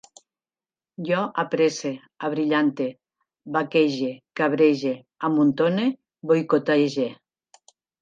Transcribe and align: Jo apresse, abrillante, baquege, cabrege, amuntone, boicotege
Jo 1.09 1.19
apresse, 1.43 1.91
abrillante, 2.29 2.89
baquege, 3.59 4.11
cabrege, 4.43 4.97
amuntone, 5.31 5.89
boicotege 6.27 7.11